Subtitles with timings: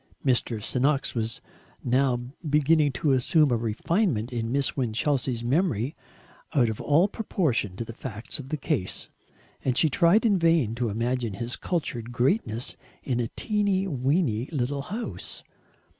[0.25, 0.59] Mr.
[0.59, 1.41] Se'noks was
[1.83, 2.15] now
[2.49, 5.93] beginning to assume a refinement in Miss Winchelsea's memory
[6.55, 9.11] out of all proportion to the facts of the case,
[9.63, 14.81] and she tried in vain to imagine his cultured greatness in a "teeny weeny" little
[14.81, 15.43] house.